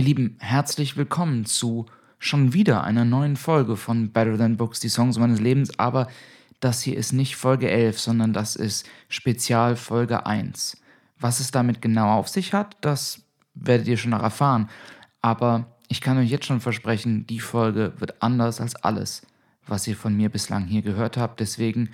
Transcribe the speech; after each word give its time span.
Ihr 0.00 0.06
Lieben, 0.06 0.38
herzlich 0.38 0.96
willkommen 0.96 1.44
zu 1.44 1.84
schon 2.18 2.54
wieder 2.54 2.84
einer 2.84 3.04
neuen 3.04 3.36
Folge 3.36 3.76
von 3.76 4.12
Better 4.12 4.38
Than 4.38 4.56
Books, 4.56 4.80
die 4.80 4.88
Songs 4.88 5.18
meines 5.18 5.40
Lebens. 5.40 5.78
Aber 5.78 6.08
das 6.58 6.80
hier 6.80 6.96
ist 6.96 7.12
nicht 7.12 7.36
Folge 7.36 7.70
11, 7.70 8.00
sondern 8.00 8.32
das 8.32 8.56
ist 8.56 8.88
Spezial 9.10 9.76
Folge 9.76 10.24
1. 10.24 10.80
Was 11.18 11.38
es 11.38 11.50
damit 11.50 11.82
genau 11.82 12.14
auf 12.14 12.28
sich 12.30 12.54
hat, 12.54 12.78
das 12.80 13.24
werdet 13.52 13.88
ihr 13.88 13.98
schon 13.98 14.12
noch 14.12 14.22
erfahren. 14.22 14.70
Aber 15.20 15.66
ich 15.88 16.00
kann 16.00 16.16
euch 16.16 16.30
jetzt 16.30 16.46
schon 16.46 16.62
versprechen, 16.62 17.26
die 17.26 17.40
Folge 17.40 17.92
wird 17.98 18.22
anders 18.22 18.58
als 18.62 18.76
alles, 18.76 19.26
was 19.66 19.86
ihr 19.86 19.98
von 19.98 20.16
mir 20.16 20.30
bislang 20.30 20.64
hier 20.64 20.80
gehört 20.80 21.18
habt. 21.18 21.40
Deswegen 21.40 21.90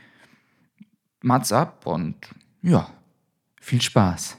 Mats 1.23 1.51
ab 1.51 1.85
und 1.87 2.15
ja, 2.63 2.89
viel 3.61 3.83
Spaß. 3.83 4.39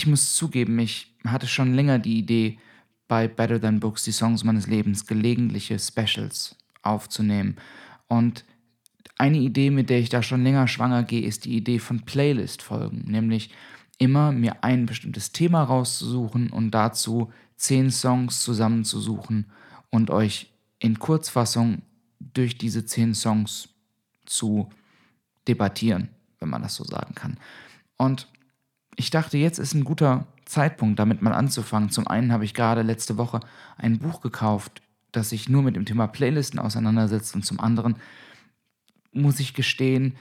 Ich 0.00 0.06
muss 0.06 0.34
zugeben, 0.34 0.78
ich 0.78 1.12
hatte 1.26 1.46
schon 1.46 1.74
länger 1.74 1.98
die 1.98 2.16
Idee, 2.16 2.58
bei 3.06 3.28
Better 3.28 3.60
Than 3.60 3.80
Books 3.80 4.02
die 4.02 4.12
Songs 4.12 4.44
meines 4.44 4.66
Lebens 4.66 5.04
gelegentliche 5.04 5.78
Specials 5.78 6.56
aufzunehmen. 6.80 7.56
Und 8.08 8.46
eine 9.18 9.36
Idee, 9.36 9.68
mit 9.68 9.90
der 9.90 9.98
ich 9.98 10.08
da 10.08 10.22
schon 10.22 10.42
länger 10.42 10.68
schwanger 10.68 11.02
gehe, 11.02 11.20
ist 11.20 11.44
die 11.44 11.54
Idee 11.54 11.78
von 11.78 12.00
Playlist-Folgen, 12.00 13.10
nämlich 13.10 13.50
immer 13.98 14.32
mir 14.32 14.64
ein 14.64 14.86
bestimmtes 14.86 15.32
Thema 15.32 15.64
rauszusuchen 15.64 16.48
und 16.48 16.70
dazu 16.70 17.30
zehn 17.56 17.90
Songs 17.90 18.42
zusammenzusuchen 18.42 19.50
und 19.90 20.08
euch 20.08 20.50
in 20.78 20.98
Kurzfassung 20.98 21.82
durch 22.20 22.56
diese 22.56 22.86
zehn 22.86 23.14
Songs 23.14 23.68
zu 24.24 24.70
debattieren, 25.46 26.08
wenn 26.38 26.48
man 26.48 26.62
das 26.62 26.76
so 26.76 26.84
sagen 26.84 27.14
kann. 27.14 27.36
Und 27.98 28.28
ich 28.96 29.10
dachte, 29.10 29.38
jetzt 29.38 29.58
ist 29.58 29.74
ein 29.74 29.84
guter 29.84 30.26
Zeitpunkt, 30.44 30.98
damit 30.98 31.22
mal 31.22 31.32
anzufangen. 31.32 31.90
Zum 31.90 32.06
einen 32.06 32.32
habe 32.32 32.44
ich 32.44 32.54
gerade 32.54 32.82
letzte 32.82 33.16
Woche 33.16 33.40
ein 33.76 33.98
Buch 33.98 34.20
gekauft, 34.20 34.82
das 35.12 35.30
sich 35.30 35.48
nur 35.48 35.62
mit 35.62 35.76
dem 35.76 35.84
Thema 35.84 36.06
Playlisten 36.06 36.58
auseinandersetzt 36.58 37.34
und 37.34 37.44
zum 37.44 37.60
anderen 37.60 37.96
muss 39.12 39.40
ich 39.40 39.54
gestehen, 39.54 40.16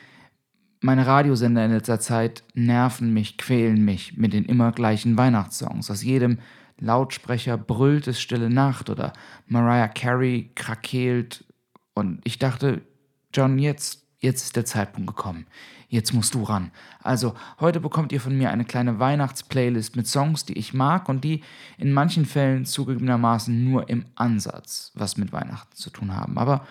meine 0.81 1.05
Radiosender 1.05 1.65
in 1.65 1.71
letzter 1.71 1.99
Zeit 1.99 2.43
nerven 2.53 3.13
mich, 3.13 3.37
quälen 3.37 3.83
mich 3.83 4.17
mit 4.17 4.33
den 4.33 4.45
immer 4.45 4.71
gleichen 4.71 5.17
Weihnachtssongs. 5.17 5.91
Aus 5.91 6.03
jedem 6.03 6.39
Lautsprecher 6.79 7.57
brüllt 7.57 8.07
es 8.07 8.21
Stille 8.21 8.49
Nacht 8.49 8.89
oder 8.89 9.11
Mariah 9.45 9.89
Carey 9.89 10.51
krakeelt 10.55 11.43
und 11.93 12.21
ich 12.23 12.39
dachte, 12.39 12.81
John, 13.33 13.59
jetzt, 13.59 14.05
jetzt 14.19 14.43
ist 14.43 14.55
der 14.55 14.65
Zeitpunkt 14.65 15.07
gekommen 15.07 15.45
jetzt 15.89 16.13
musst 16.13 16.35
du 16.35 16.43
ran. 16.43 16.71
Also, 17.01 17.33
heute 17.59 17.79
bekommt 17.79 18.11
ihr 18.11 18.21
von 18.21 18.37
mir 18.37 18.51
eine 18.51 18.63
kleine 18.63 18.99
Weihnachtsplaylist 18.99 19.95
mit 19.95 20.07
Songs, 20.07 20.45
die 20.45 20.57
ich 20.57 20.73
mag 20.73 21.09
und 21.09 21.23
die 21.23 21.43
in 21.77 21.91
manchen 21.91 22.25
Fällen 22.25 22.65
zugegebenermaßen 22.65 23.63
nur 23.63 23.89
im 23.89 24.05
Ansatz 24.15 24.91
was 24.93 25.17
mit 25.17 25.33
Weihnachten 25.33 25.75
zu 25.75 25.89
tun 25.89 26.15
haben. 26.15 26.37
Aber 26.37 26.65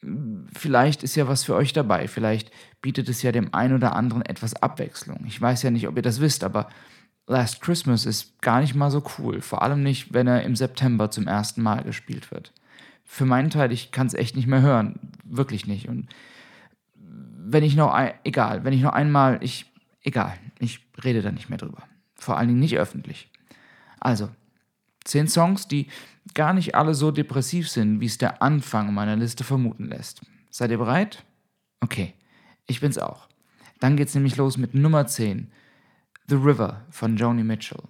hm, 0.00 0.46
vielleicht 0.56 1.02
ist 1.02 1.16
ja 1.16 1.28
was 1.28 1.44
für 1.44 1.54
euch 1.54 1.72
dabei. 1.72 2.08
Vielleicht 2.08 2.50
bietet 2.80 3.08
es 3.08 3.22
ja 3.22 3.32
dem 3.32 3.52
einen 3.52 3.74
oder 3.74 3.94
anderen 3.94 4.24
etwas 4.24 4.54
Abwechslung. 4.54 5.24
Ich 5.26 5.40
weiß 5.40 5.62
ja 5.62 5.70
nicht, 5.70 5.88
ob 5.88 5.96
ihr 5.96 6.02
das 6.02 6.20
wisst, 6.20 6.44
aber 6.44 6.68
Last 7.28 7.60
Christmas 7.60 8.06
ist 8.06 8.40
gar 8.40 8.60
nicht 8.60 8.76
mal 8.76 8.92
so 8.92 9.02
cool. 9.18 9.40
Vor 9.40 9.62
allem 9.62 9.82
nicht, 9.82 10.14
wenn 10.14 10.28
er 10.28 10.44
im 10.44 10.54
September 10.54 11.10
zum 11.10 11.26
ersten 11.26 11.60
Mal 11.60 11.82
gespielt 11.82 12.30
wird. 12.30 12.52
Für 13.02 13.24
meinen 13.24 13.50
Teil, 13.50 13.72
ich 13.72 13.90
kann 13.90 14.06
es 14.06 14.14
echt 14.14 14.36
nicht 14.36 14.46
mehr 14.46 14.62
hören. 14.62 15.12
Wirklich 15.24 15.66
nicht. 15.66 15.88
Und 15.88 16.08
wenn 17.48 17.62
ich 17.62 17.76
noch, 17.76 17.92
ein, 17.92 18.14
egal, 18.24 18.64
wenn 18.64 18.72
ich 18.72 18.82
noch 18.82 18.92
einmal, 18.92 19.38
ich, 19.42 19.72
egal, 20.02 20.36
ich 20.58 20.80
rede 21.02 21.22
da 21.22 21.30
nicht 21.30 21.48
mehr 21.48 21.58
drüber. 21.58 21.82
Vor 22.16 22.36
allen 22.36 22.48
Dingen 22.48 22.60
nicht 22.60 22.76
öffentlich. 22.76 23.30
Also, 24.00 24.28
zehn 25.04 25.28
Songs, 25.28 25.68
die 25.68 25.86
gar 26.34 26.52
nicht 26.52 26.74
alle 26.74 26.94
so 26.94 27.10
depressiv 27.10 27.70
sind, 27.70 28.00
wie 28.00 28.06
es 28.06 28.18
der 28.18 28.42
Anfang 28.42 28.92
meiner 28.92 29.16
Liste 29.16 29.44
vermuten 29.44 29.86
lässt. 29.86 30.22
Seid 30.50 30.70
ihr 30.70 30.78
bereit? 30.78 31.24
Okay, 31.80 32.14
ich 32.66 32.80
bin's 32.80 32.98
auch. 32.98 33.28
Dann 33.78 33.96
geht's 33.96 34.14
nämlich 34.14 34.36
los 34.36 34.56
mit 34.56 34.74
Nummer 34.74 35.06
10, 35.06 35.50
The 36.28 36.34
River 36.34 36.82
von 36.90 37.16
Joni 37.16 37.44
Mitchell. 37.44 37.82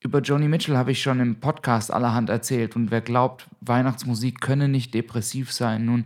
Über 0.00 0.20
Joni 0.20 0.48
Mitchell 0.48 0.76
habe 0.76 0.92
ich 0.92 1.00
schon 1.00 1.20
im 1.20 1.40
Podcast 1.40 1.90
allerhand 1.90 2.28
erzählt 2.28 2.76
und 2.76 2.90
wer 2.90 3.00
glaubt, 3.00 3.48
Weihnachtsmusik 3.60 4.42
könne 4.42 4.68
nicht 4.68 4.92
depressiv 4.92 5.50
sein, 5.50 5.86
nun, 5.86 6.04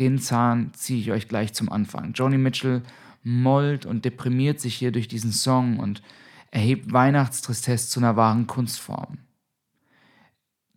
den 0.00 0.18
Zahn 0.18 0.72
ziehe 0.74 0.98
ich 0.98 1.12
euch 1.12 1.28
gleich 1.28 1.52
zum 1.52 1.70
Anfang. 1.70 2.14
Joni 2.14 2.38
Mitchell 2.38 2.82
mollt 3.22 3.86
und 3.86 4.04
deprimiert 4.04 4.58
sich 4.58 4.74
hier 4.74 4.92
durch 4.92 5.08
diesen 5.08 5.30
Song 5.30 5.78
und 5.78 6.02
erhebt 6.50 6.92
Weihnachtstristesse 6.92 7.88
zu 7.88 8.00
einer 8.00 8.16
wahren 8.16 8.46
Kunstform. 8.46 9.18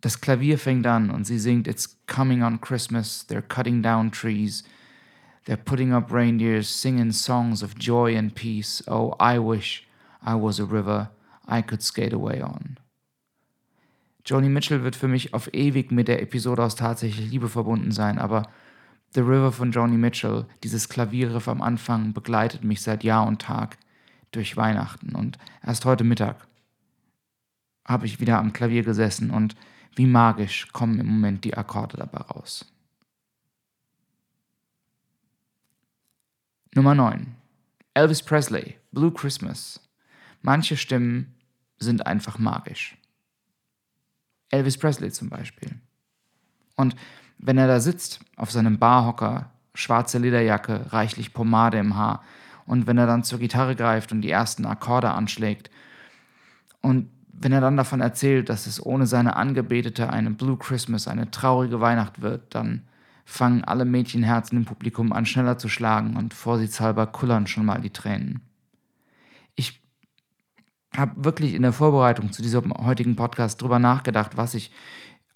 Das 0.02 0.20
Klavier 0.20 0.58
fängt 0.58 0.86
an 0.86 1.10
und 1.10 1.24
sie 1.24 1.38
singt 1.38 1.66
It's 1.66 1.98
coming 2.06 2.42
on 2.42 2.60
Christmas, 2.60 3.26
they're 3.28 3.40
cutting 3.40 3.82
down 3.82 4.12
trees, 4.12 4.62
they're 5.46 5.56
putting 5.56 5.94
up 5.94 6.12
reindeers, 6.12 6.68
singing 6.68 7.10
songs 7.10 7.62
of 7.62 7.74
joy 7.78 8.16
and 8.16 8.34
peace. 8.34 8.84
Oh, 8.86 9.14
I 9.18 9.38
wish 9.38 9.86
I 10.22 10.34
was 10.34 10.60
a 10.60 10.64
river 10.64 11.10
I 11.48 11.62
Could 11.62 11.82
Skate 11.82 12.12
Away 12.12 12.42
On. 12.42 12.76
Joni 14.26 14.50
Mitchell 14.50 14.82
wird 14.82 14.96
für 14.96 15.08
mich 15.08 15.32
auf 15.32 15.52
ewig 15.54 15.90
mit 15.90 16.08
der 16.08 16.20
Episode 16.20 16.62
aus 16.62 16.76
Tatsächlich 16.76 17.30
Liebe 17.30 17.48
verbunden 17.48 17.90
sein, 17.90 18.18
aber 18.18 18.48
The 19.14 19.20
River 19.20 19.52
von 19.52 19.70
Joni 19.70 19.96
Mitchell, 19.96 20.46
dieses 20.64 20.88
Klavierriff 20.88 21.46
am 21.46 21.62
Anfang, 21.62 22.12
begleitet 22.12 22.64
mich 22.64 22.82
seit 22.82 23.04
Jahr 23.04 23.26
und 23.26 23.40
Tag 23.40 23.78
durch 24.32 24.56
Weihnachten. 24.56 25.14
Und 25.14 25.38
erst 25.64 25.84
heute 25.84 26.02
Mittag 26.02 26.48
habe 27.84 28.06
ich 28.06 28.18
wieder 28.18 28.38
am 28.38 28.52
Klavier 28.52 28.82
gesessen 28.82 29.30
und 29.30 29.54
wie 29.94 30.06
magisch 30.06 30.72
kommen 30.72 30.98
im 30.98 31.06
Moment 31.06 31.44
die 31.44 31.56
Akkorde 31.56 31.96
dabei 31.96 32.18
raus. 32.18 32.66
Nummer 36.74 36.96
9. 36.96 37.36
Elvis 37.94 38.22
Presley, 38.22 38.76
Blue 38.90 39.12
Christmas. 39.12 39.80
Manche 40.42 40.76
Stimmen 40.76 41.34
sind 41.78 42.04
einfach 42.04 42.38
magisch. 42.38 42.96
Elvis 44.50 44.76
Presley 44.76 45.12
zum 45.12 45.28
Beispiel. 45.28 45.78
Und 46.74 46.96
wenn 47.38 47.58
er 47.58 47.66
da 47.66 47.80
sitzt, 47.80 48.20
auf 48.36 48.50
seinem 48.50 48.78
Barhocker, 48.78 49.50
schwarze 49.74 50.18
Lederjacke, 50.18 50.92
reichlich 50.92 51.32
Pomade 51.32 51.78
im 51.78 51.96
Haar, 51.96 52.22
und 52.66 52.86
wenn 52.86 52.96
er 52.96 53.06
dann 53.06 53.24
zur 53.24 53.38
Gitarre 53.38 53.76
greift 53.76 54.12
und 54.12 54.22
die 54.22 54.30
ersten 54.30 54.64
Akkorde 54.64 55.10
anschlägt, 55.10 55.70
und 56.80 57.10
wenn 57.32 57.52
er 57.52 57.60
dann 57.60 57.76
davon 57.76 58.00
erzählt, 58.00 58.48
dass 58.48 58.66
es 58.66 58.84
ohne 58.84 59.06
seine 59.06 59.36
Angebetete 59.36 60.10
eine 60.10 60.30
Blue 60.30 60.56
Christmas, 60.56 61.08
eine 61.08 61.30
traurige 61.30 61.80
Weihnacht 61.80 62.22
wird, 62.22 62.54
dann 62.54 62.82
fangen 63.24 63.64
alle 63.64 63.84
Mädchenherzen 63.84 64.58
im 64.58 64.64
Publikum 64.64 65.12
an 65.12 65.26
schneller 65.26 65.58
zu 65.58 65.68
schlagen 65.68 66.16
und 66.16 66.34
vorsichtshalber 66.34 67.06
kullern 67.06 67.46
schon 67.46 67.66
mal 67.66 67.80
die 67.80 67.90
Tränen. 67.90 68.42
Habe 70.96 71.24
wirklich 71.24 71.54
in 71.54 71.62
der 71.62 71.72
Vorbereitung 71.72 72.30
zu 72.32 72.40
diesem 72.40 72.72
heutigen 72.72 73.16
Podcast 73.16 73.60
drüber 73.60 73.80
nachgedacht, 73.80 74.36
was 74.36 74.54
ich 74.54 74.70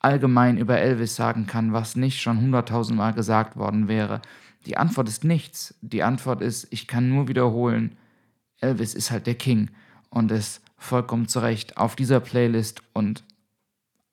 allgemein 0.00 0.58
über 0.58 0.78
Elvis 0.78 1.16
sagen 1.16 1.46
kann, 1.46 1.72
was 1.72 1.96
nicht 1.96 2.20
schon 2.20 2.40
hunderttausendmal 2.40 3.12
gesagt 3.12 3.56
worden 3.56 3.88
wäre. 3.88 4.22
Die 4.66 4.76
Antwort 4.76 5.08
ist 5.08 5.24
nichts. 5.24 5.74
Die 5.80 6.02
Antwort 6.02 6.40
ist, 6.40 6.68
ich 6.70 6.86
kann 6.86 7.08
nur 7.08 7.28
wiederholen, 7.28 7.96
Elvis 8.60 8.94
ist 8.94 9.10
halt 9.10 9.26
der 9.26 9.34
King 9.34 9.70
und 10.10 10.30
ist 10.30 10.62
vollkommen 10.76 11.28
zu 11.28 11.40
Recht 11.40 11.76
auf 11.76 11.96
dieser 11.96 12.20
Playlist 12.20 12.82
und 12.92 13.24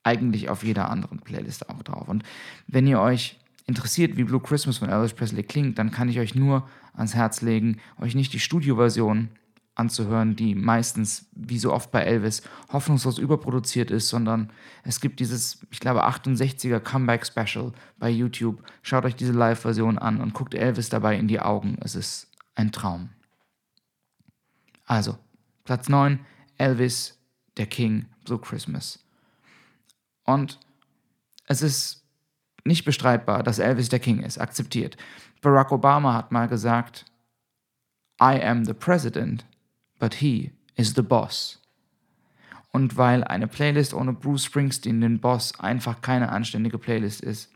eigentlich 0.03 0.49
auf 0.49 0.63
jeder 0.63 0.89
anderen 0.89 1.19
Playlist 1.19 1.69
auch 1.69 1.81
drauf. 1.83 2.07
Und 2.07 2.23
wenn 2.67 2.87
ihr 2.87 2.99
euch 2.99 3.39
interessiert, 3.65 4.17
wie 4.17 4.23
Blue 4.23 4.39
Christmas 4.39 4.77
von 4.77 4.89
Elvis 4.89 5.13
Presley 5.13 5.43
klingt, 5.43 5.79
dann 5.79 5.91
kann 5.91 6.09
ich 6.09 6.19
euch 6.19 6.35
nur 6.35 6.67
ans 6.93 7.15
Herz 7.15 7.41
legen, 7.41 7.79
euch 7.99 8.13
nicht 8.13 8.33
die 8.33 8.39
Studioversion 8.39 9.29
anzuhören, 9.75 10.35
die 10.35 10.55
meistens, 10.55 11.27
wie 11.33 11.59
so 11.59 11.73
oft 11.73 11.91
bei 11.91 12.01
Elvis, 12.01 12.41
hoffnungslos 12.71 13.17
überproduziert 13.17 13.91
ist, 13.91 14.09
sondern 14.09 14.51
es 14.83 15.01
gibt 15.01 15.19
dieses, 15.19 15.65
ich 15.69 15.79
glaube, 15.79 16.07
68er 16.07 16.79
Comeback 16.79 17.25
Special 17.25 17.73
bei 17.99 18.09
YouTube. 18.09 18.63
Schaut 18.81 19.05
euch 19.05 19.15
diese 19.15 19.33
Live-Version 19.33 19.99
an 19.99 20.21
und 20.21 20.33
guckt 20.33 20.55
Elvis 20.55 20.89
dabei 20.89 21.17
in 21.17 21.27
die 21.27 21.41
Augen. 21.41 21.77
Es 21.81 21.95
ist 21.95 22.31
ein 22.55 22.71
Traum. 22.71 23.09
Also, 24.85 25.17
Platz 25.65 25.89
9, 25.89 26.19
Elvis, 26.57 27.19
der 27.57 27.65
King, 27.65 28.05
Blue 28.23 28.39
Christmas. 28.39 29.03
Und 30.23 30.59
es 31.47 31.61
ist 31.61 32.03
nicht 32.63 32.85
bestreitbar, 32.85 33.43
dass 33.43 33.59
Elvis 33.59 33.89
der 33.89 33.99
King 33.99 34.21
ist, 34.21 34.39
akzeptiert. 34.39 34.97
Barack 35.41 35.71
Obama 35.71 36.13
hat 36.13 36.31
mal 36.31 36.47
gesagt, 36.47 37.05
I 38.21 38.41
am 38.41 38.63
the 38.63 38.73
president, 38.73 39.45
but 39.99 40.15
he 40.15 40.51
is 40.75 40.95
the 40.95 41.01
boss. 41.01 41.59
Und 42.71 42.97
weil 42.97 43.23
eine 43.23 43.47
Playlist 43.47 43.93
ohne 43.93 44.11
Bruce 44.11 44.45
Springsteen, 44.45 44.99
den 44.99 45.19
Boss, 45.19 45.57
einfach 45.59 46.01
keine 46.01 46.29
anständige 46.29 46.77
Playlist 46.77 47.21
ist. 47.21 47.49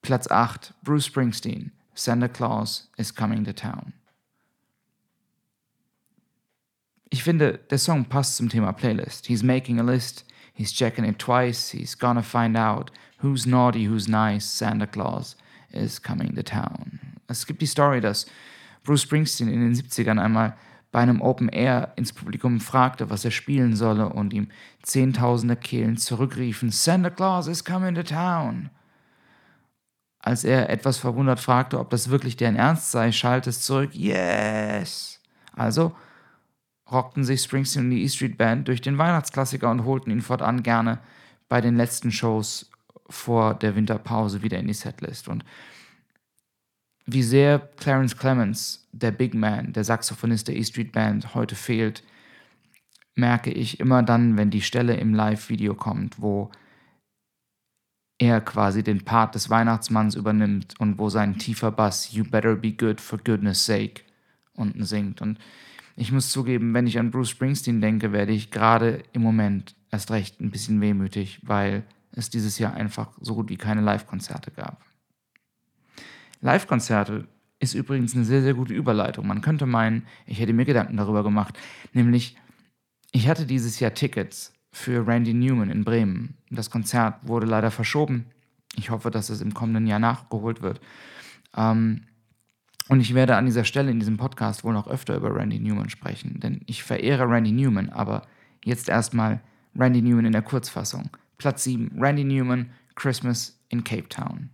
Platz 0.00 0.30
8, 0.30 0.74
Bruce 0.84 1.06
Springsteen, 1.06 1.72
Santa 1.94 2.28
Claus 2.28 2.88
is 2.96 3.12
coming 3.12 3.44
to 3.44 3.52
town. 3.52 3.92
Ich 7.10 7.24
finde, 7.24 7.58
der 7.70 7.78
Song 7.78 8.04
passt 8.04 8.36
zum 8.36 8.48
Thema 8.48 8.72
Playlist. 8.72 9.26
He's 9.26 9.42
making 9.42 9.80
a 9.80 9.82
list, 9.82 10.24
he's 10.52 10.72
checking 10.72 11.04
it 11.04 11.18
twice, 11.18 11.70
he's 11.70 11.98
gonna 11.98 12.22
find 12.22 12.56
out 12.56 12.92
who's 13.22 13.46
naughty, 13.46 13.88
who's 13.88 14.06
nice, 14.06 14.44
Santa 14.46 14.86
Claus 14.86 15.36
is 15.72 16.00
coming 16.00 16.34
to 16.36 16.42
town. 16.42 17.00
Es 17.26 17.46
gibt 17.46 17.60
die 17.60 17.66
Story, 17.66 18.00
dass 18.00 18.26
Bruce 18.84 19.02
Springsteen 19.02 19.48
in 19.48 19.60
den 19.60 19.74
70ern 19.74 20.20
einmal 20.20 20.56
bei 20.90 21.00
einem 21.00 21.20
Open 21.20 21.48
Air 21.48 21.92
ins 21.96 22.12
Publikum 22.12 22.60
fragte, 22.60 23.10
was 23.10 23.24
er 23.24 23.30
spielen 23.30 23.76
solle 23.76 24.08
und 24.08 24.32
ihm 24.32 24.48
zehntausende 24.82 25.56
Kehlen 25.56 25.96
zurückriefen, 25.96 26.70
Santa 26.70 27.10
Claus 27.10 27.46
is 27.46 27.64
coming 27.64 27.94
to 27.94 28.02
town. 28.02 28.70
Als 30.20 30.44
er 30.44 30.70
etwas 30.70 30.98
verwundert 30.98 31.40
fragte, 31.40 31.78
ob 31.78 31.90
das 31.90 32.10
wirklich 32.10 32.36
deren 32.36 32.56
Ernst 32.56 32.90
sei, 32.90 33.12
schallte 33.12 33.50
es 33.50 33.60
zurück, 33.60 33.94
Yes! 33.94 35.20
Also 35.54 35.94
rockten 36.90 37.24
sich 37.24 37.42
Springsteen 37.42 37.84
und 37.84 37.90
die 37.90 38.02
E 38.02 38.08
Street 38.08 38.38
Band 38.38 38.68
durch 38.68 38.80
den 38.80 38.98
Weihnachtsklassiker 38.98 39.70
und 39.70 39.84
holten 39.84 40.10
ihn 40.10 40.22
fortan 40.22 40.62
gerne 40.62 40.98
bei 41.48 41.60
den 41.60 41.76
letzten 41.76 42.10
Shows 42.10 42.70
vor 43.10 43.54
der 43.54 43.74
Winterpause 43.74 44.42
wieder 44.42 44.58
in 44.58 44.66
die 44.66 44.74
Setlist. 44.74 45.28
Und 45.28 45.44
wie 47.10 47.22
sehr 47.22 47.58
Clarence 47.78 48.16
Clemens, 48.16 48.86
der 48.92 49.10
Big 49.10 49.34
Man, 49.34 49.72
der 49.72 49.82
Saxophonist 49.82 50.48
der 50.48 50.56
E 50.56 50.62
Street 50.62 50.92
Band, 50.92 51.34
heute 51.34 51.54
fehlt, 51.54 52.04
merke 53.14 53.50
ich 53.50 53.80
immer 53.80 54.02
dann, 54.02 54.36
wenn 54.36 54.50
die 54.50 54.60
Stelle 54.60 54.96
im 54.96 55.14
Live-Video 55.14 55.74
kommt, 55.74 56.20
wo 56.20 56.50
er 58.18 58.42
quasi 58.42 58.82
den 58.82 59.04
Part 59.04 59.34
des 59.34 59.48
Weihnachtsmanns 59.48 60.16
übernimmt 60.16 60.74
und 60.78 60.98
wo 60.98 61.08
sein 61.08 61.38
tiefer 61.38 61.70
Bass 61.70 62.12
You 62.12 62.24
better 62.24 62.54
be 62.56 62.72
good 62.72 63.00
for 63.00 63.18
goodness 63.18 63.64
sake 63.64 64.02
unten 64.54 64.84
singt. 64.84 65.22
Und 65.22 65.38
ich 65.96 66.12
muss 66.12 66.30
zugeben, 66.30 66.74
wenn 66.74 66.86
ich 66.86 66.98
an 66.98 67.10
Bruce 67.10 67.30
Springsteen 67.30 67.80
denke, 67.80 68.12
werde 68.12 68.32
ich 68.32 68.50
gerade 68.50 69.02
im 69.12 69.22
Moment 69.22 69.74
erst 69.90 70.10
recht 70.10 70.40
ein 70.40 70.50
bisschen 70.50 70.80
wehmütig, 70.82 71.40
weil 71.42 71.84
es 72.12 72.28
dieses 72.28 72.58
Jahr 72.58 72.74
einfach 72.74 73.12
so 73.20 73.34
gut 73.34 73.48
wie 73.48 73.56
keine 73.56 73.80
Live-Konzerte 73.80 74.50
gab. 74.50 74.84
Live-Konzerte 76.40 77.26
ist 77.60 77.74
übrigens 77.74 78.14
eine 78.14 78.24
sehr, 78.24 78.42
sehr 78.42 78.54
gute 78.54 78.74
Überleitung. 78.74 79.26
Man 79.26 79.40
könnte 79.40 79.66
meinen, 79.66 80.06
ich 80.26 80.40
hätte 80.40 80.52
mir 80.52 80.64
Gedanken 80.64 80.96
darüber 80.96 81.22
gemacht. 81.22 81.58
Nämlich, 81.92 82.36
ich 83.12 83.28
hatte 83.28 83.46
dieses 83.46 83.80
Jahr 83.80 83.94
Tickets 83.94 84.52
für 84.70 85.06
Randy 85.06 85.34
Newman 85.34 85.70
in 85.70 85.84
Bremen. 85.84 86.36
Das 86.50 86.70
Konzert 86.70 87.26
wurde 87.26 87.46
leider 87.46 87.70
verschoben. 87.70 88.26
Ich 88.76 88.90
hoffe, 88.90 89.10
dass 89.10 89.28
es 89.28 89.40
im 89.40 89.54
kommenden 89.54 89.86
Jahr 89.86 89.98
nachgeholt 89.98 90.62
wird. 90.62 90.80
Ähm, 91.56 92.02
und 92.88 93.00
ich 93.00 93.14
werde 93.14 93.36
an 93.36 93.46
dieser 93.46 93.64
Stelle 93.64 93.90
in 93.90 93.98
diesem 93.98 94.16
Podcast 94.16 94.64
wohl 94.64 94.72
noch 94.72 94.86
öfter 94.86 95.16
über 95.16 95.34
Randy 95.34 95.58
Newman 95.58 95.90
sprechen, 95.90 96.40
denn 96.40 96.62
ich 96.66 96.82
verehre 96.82 97.28
Randy 97.28 97.52
Newman, 97.52 97.90
aber 97.90 98.22
jetzt 98.64 98.88
erstmal 98.88 99.40
Randy 99.74 100.00
Newman 100.00 100.26
in 100.26 100.32
der 100.32 100.42
Kurzfassung. 100.42 101.10
Platz 101.36 101.64
7, 101.64 101.92
Randy 101.98 102.24
Newman, 102.24 102.70
Christmas 102.94 103.60
in 103.68 103.84
Cape 103.84 104.08
Town. 104.08 104.50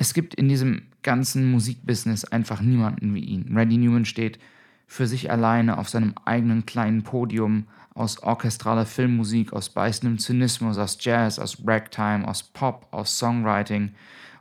Es 0.00 0.14
gibt 0.14 0.34
in 0.34 0.48
diesem 0.48 0.84
ganzen 1.02 1.50
Musikbusiness 1.50 2.24
einfach 2.24 2.62
niemanden 2.62 3.14
wie 3.14 3.20
ihn. 3.20 3.54
Randy 3.54 3.76
Newman 3.76 4.06
steht 4.06 4.38
für 4.86 5.06
sich 5.06 5.30
alleine 5.30 5.76
auf 5.76 5.90
seinem 5.90 6.14
eigenen 6.24 6.64
kleinen 6.64 7.02
Podium 7.02 7.66
aus 7.92 8.22
orchestraler 8.22 8.86
Filmmusik, 8.86 9.52
aus 9.52 9.68
beißendem 9.68 10.18
Zynismus, 10.18 10.78
aus 10.78 10.96
Jazz, 11.02 11.38
aus 11.38 11.58
Ragtime, 11.66 12.26
aus 12.26 12.42
Pop, 12.42 12.86
aus 12.92 13.18
Songwriting. 13.18 13.92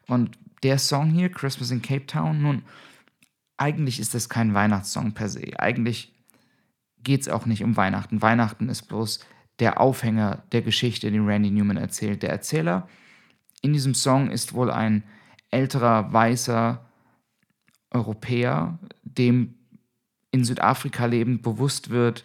Und 0.07 0.38
der 0.63 0.79
Song 0.79 1.09
hier, 1.09 1.29
Christmas 1.29 1.71
in 1.71 1.81
Cape 1.81 2.06
Town, 2.06 2.41
nun, 2.41 2.63
eigentlich 3.57 4.00
ist 4.00 4.13
das 4.13 4.29
kein 4.29 4.53
Weihnachtssong 4.53 5.11
per 5.11 5.27
se. 5.27 5.59
Eigentlich 5.59 6.13
geht 7.03 7.19
es 7.19 7.27
auch 7.27 7.45
nicht 7.45 7.65
um 7.65 7.75
Weihnachten. 7.75 8.21
Weihnachten 8.21 8.69
ist 8.69 8.83
bloß 8.83 9.19
der 9.59 9.81
Aufhänger 9.81 10.41
der 10.53 10.61
Geschichte, 10.61 11.11
die 11.11 11.17
Randy 11.17 11.51
Newman 11.51 11.75
erzählt. 11.75 12.23
Der 12.23 12.29
Erzähler 12.29 12.88
in 13.61 13.73
diesem 13.73 13.94
Song 13.94 14.31
ist 14.31 14.53
wohl 14.53 14.71
ein 14.71 15.03
älterer 15.51 16.13
weißer 16.13 16.85
Europäer, 17.91 18.77
dem 19.03 19.55
in 20.31 20.43
Südafrika 20.43 21.05
lebend 21.05 21.41
bewusst 21.41 21.89
wird, 21.89 22.23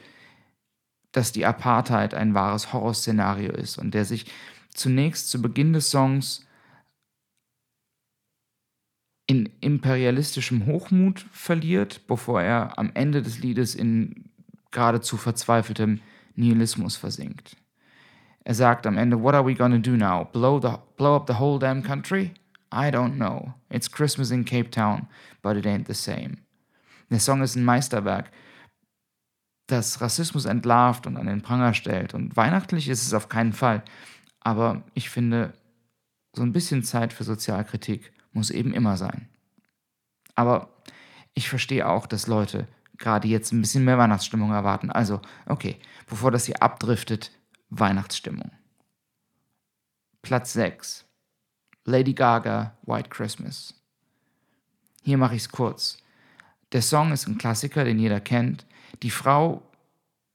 dass 1.13 1.33
die 1.33 1.47
Apartheid 1.47 2.13
ein 2.13 2.35
wahres 2.35 2.73
Horrorszenario 2.73 3.53
ist 3.53 3.79
und 3.79 3.95
der 3.95 4.05
sich 4.05 4.27
zunächst 4.75 5.31
zu 5.31 5.41
Beginn 5.41 5.73
des 5.73 5.91
Songs 5.91 6.47
in 9.27 9.49
imperialistischem 9.61 10.67
Hochmut 10.67 11.25
verliert, 11.33 12.07
bevor 12.07 12.43
er 12.43 12.79
am 12.79 12.91
Ende 12.95 13.23
des 13.23 13.39
Liedes 13.39 13.75
in 13.75 14.29
geradezu 14.71 15.17
verzweifeltem 15.17 16.01
Nihilismus 16.35 16.97
versinkt. 16.97 17.57
Er 18.45 18.55
sagt 18.55 18.87
am 18.87 18.99
Ende, 18.99 19.23
What 19.23 19.35
are 19.35 19.47
we 19.47 19.55
gonna 19.55 19.79
do 19.79 19.93
now? 19.93 20.25
Blow, 20.25 20.61
the, 20.61 20.77
blow 20.97 21.17
up 21.17 21.27
the 21.27 21.39
whole 21.39 21.59
damn 21.59 21.83
country? 21.83 22.33
I 22.75 22.91
don't 22.91 23.17
know. 23.17 23.55
It's 23.71 23.91
Christmas 23.91 24.31
in 24.31 24.45
Cape 24.45 24.71
Town, 24.71 25.07
but 25.43 25.57
it 25.57 25.65
ain't 25.65 25.87
the 25.87 25.95
same. 25.95 26.39
Der 27.11 27.21
Song 27.21 27.43
ist 27.43 27.55
ein 27.55 27.65
Meisterwerk, 27.65 28.33
das 29.69 30.01
Rassismus 30.01 30.45
entlarvt 30.45 31.07
und 31.07 31.17
an 31.17 31.27
den 31.27 31.43
Pranger 31.43 31.75
stellt. 31.75 32.13
Und 32.13 32.37
weihnachtlich 32.37 32.89
ist 32.89 33.07
es 33.07 33.15
auf 33.15 33.29
keinen 33.29 33.53
Fall. 33.53 33.83
Aber 34.41 34.83
ich 34.95 35.09
finde, 35.11 35.55
so 36.35 36.43
ein 36.43 36.53
bisschen 36.53 36.83
Zeit 36.83 37.13
für 37.13 37.25
Sozialkritik 37.25 38.13
muss 38.33 38.51
eben 38.51 38.75
immer 38.75 38.97
sein. 38.97 39.29
Aber 40.35 40.69
ich 41.35 41.49
verstehe 41.49 41.89
auch, 41.89 42.07
dass 42.07 42.27
Leute 42.27 42.67
gerade 42.99 43.29
jetzt 43.29 43.53
ein 43.53 43.61
bisschen 43.61 43.85
mehr 43.85 43.99
Weihnachtsstimmung 43.99 44.53
erwarten. 44.53 44.91
Also, 44.91 45.21
okay, 45.47 45.79
bevor 46.07 46.31
das 46.31 46.47
hier 46.47 46.63
abdriftet, 46.63 47.31
Weihnachtsstimmung. 47.71 48.51
Platz 50.23 50.53
6. 50.53 51.05
Lady 51.85 52.15
Gaga, 52.15 52.73
White 52.83 53.11
Christmas. 53.11 53.75
Hier 55.03 55.19
mache 55.19 55.35
ich 55.35 55.43
es 55.43 55.49
kurz. 55.51 55.99
Der 56.73 56.83
Song 56.83 57.13
ist 57.13 57.29
ein 57.29 57.39
Klassiker, 57.39 57.85
den 57.85 57.99
jeder 57.99 58.21
kennt. 58.21 58.67
Die 59.03 59.11
Frau 59.11 59.63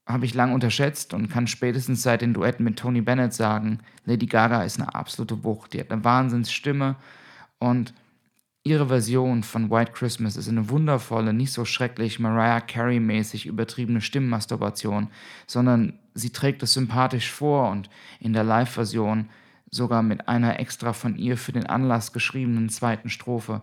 habe 0.05 0.25
ich 0.25 0.33
lang 0.33 0.53
unterschätzt 0.53 1.13
und 1.13 1.29
kann 1.29 1.47
spätestens 1.47 2.01
seit 2.01 2.21
den 2.21 2.33
Duetten 2.33 2.63
mit 2.63 2.77
Tony 2.77 3.01
Bennett 3.01 3.33
sagen, 3.33 3.79
Lady 4.05 4.25
Gaga 4.25 4.63
ist 4.63 4.79
eine 4.79 4.93
absolute 4.95 5.43
Wucht. 5.43 5.73
Die 5.73 5.79
hat 5.79 5.91
eine 5.91 6.03
Wahnsinnsstimme 6.03 6.95
und 7.59 7.93
ihre 8.63 8.87
Version 8.87 9.43
von 9.43 9.69
White 9.71 9.91
Christmas 9.93 10.35
ist 10.35 10.49
eine 10.49 10.69
wundervolle, 10.69 11.33
nicht 11.33 11.51
so 11.51 11.65
schrecklich 11.65 12.19
Mariah 12.19 12.61
Carey-mäßig 12.61 13.45
übertriebene 13.45 14.01
Stimmmasturbation, 14.01 15.09
sondern 15.47 15.99
sie 16.13 16.31
trägt 16.31 16.61
es 16.63 16.73
sympathisch 16.73 17.31
vor 17.31 17.69
und 17.69 17.89
in 18.19 18.33
der 18.33 18.43
Live-Version 18.43 19.29
sogar 19.71 20.03
mit 20.03 20.27
einer 20.27 20.59
extra 20.59 20.93
von 20.93 21.15
ihr 21.17 21.37
für 21.37 21.51
den 21.51 21.65
Anlass 21.65 22.13
geschriebenen 22.13 22.69
zweiten 22.69 23.09
Strophe. 23.09 23.61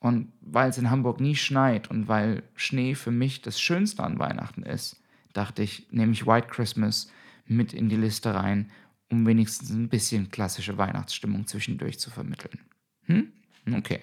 Und 0.00 0.32
weil 0.40 0.70
es 0.70 0.78
in 0.78 0.90
Hamburg 0.90 1.20
nie 1.20 1.34
schneit 1.34 1.90
und 1.90 2.08
weil 2.08 2.42
Schnee 2.54 2.94
für 2.94 3.10
mich 3.10 3.42
das 3.42 3.60
Schönste 3.60 4.04
an 4.04 4.18
Weihnachten 4.18 4.62
ist, 4.62 5.02
dachte 5.32 5.62
ich, 5.62 5.86
nehme 5.90 6.12
ich 6.12 6.26
White 6.26 6.48
Christmas 6.48 7.10
mit 7.46 7.72
in 7.72 7.88
die 7.88 7.96
Liste 7.96 8.34
rein, 8.34 8.70
um 9.10 9.26
wenigstens 9.26 9.70
ein 9.70 9.88
bisschen 9.88 10.30
klassische 10.30 10.78
Weihnachtsstimmung 10.78 11.46
zwischendurch 11.46 11.98
zu 11.98 12.10
vermitteln. 12.10 12.60
Hm? 13.06 13.32
Okay. 13.74 14.00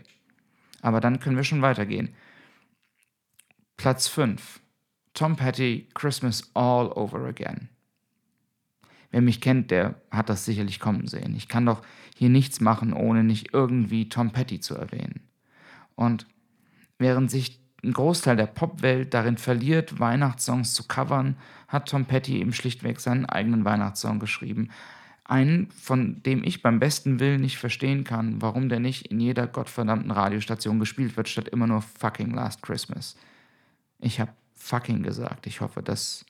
Aber 0.82 1.00
dann 1.00 1.20
können 1.20 1.38
wir 1.38 1.44
schon 1.44 1.62
weitergehen. 1.62 2.10
Platz 3.78 4.08
5. 4.08 4.60
Tom 5.14 5.36
Petty, 5.36 5.88
Christmas 5.94 6.50
All 6.54 6.92
Over 6.92 7.26
Again. 7.26 7.70
Wer 9.16 9.22
mich 9.22 9.40
kennt, 9.40 9.72
der 9.72 9.96
hat 10.12 10.28
das 10.28 10.44
sicherlich 10.44 10.82
kommen 10.82 11.08
sehen. 11.08 11.38
Ich 11.38 11.48
kann 11.48 11.66
doch 11.66 11.82
hier 12.18 12.28
nichts 12.28 12.60
machen, 12.60 12.92
ohne 12.92 13.24
nicht 13.24 13.54
irgendwie 13.54 14.10
Tom 14.10 14.32
Petty 14.32 14.60
zu 14.60 14.76
erwähnen. 14.76 15.22
Und 15.96 16.28
während 17.00 17.32
sich 17.32 17.62
ein 17.82 17.94
Großteil 17.94 18.36
der 18.36 18.48
Popwelt 18.48 19.14
darin 19.14 19.38
verliert, 19.38 20.02
Weihnachtssongs 20.02 20.74
zu 20.74 20.84
covern, 20.86 21.38
hat 21.70 21.88
Tom 21.88 22.04
Petty 22.04 22.42
eben 22.42 22.52
schlichtweg 22.52 23.00
seinen 23.00 23.26
eigenen 23.26 23.64
Weihnachtssong 23.64 24.20
geschrieben. 24.20 24.68
Einen, 25.24 25.72
von 25.72 26.22
dem 26.24 26.44
ich 26.44 26.62
beim 26.62 26.80
besten 26.82 27.22
Willen 27.22 27.40
nicht 27.40 27.58
verstehen 27.58 28.04
kann, 28.04 28.42
warum 28.42 28.68
der 28.68 28.82
nicht 28.82 29.08
in 29.08 29.22
jeder 29.22 29.48
gottverdammten 29.48 30.12
Radiostation 30.12 30.78
gespielt 30.78 31.16
wird, 31.16 31.30
statt 31.30 31.48
immer 31.48 31.68
nur 31.68 31.82
fucking 31.82 32.32
Last 32.32 32.62
Christmas. 32.64 33.16
Ich 33.98 34.20
habe 34.20 34.34
fucking 34.56 35.04
gesagt. 35.04 35.48
Ich 35.48 35.62
hoffe, 35.62 35.82
dass 35.82 36.26